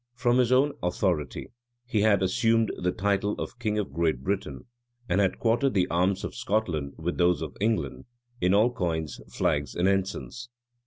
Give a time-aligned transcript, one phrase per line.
[0.15, 1.51] From his own authority,
[1.85, 4.65] he had assumed the title of king of Great Britain;
[5.07, 8.05] and had quartered the arms of Scotland with those of England,
[8.41, 10.49] in all coins, flags, and ensigns.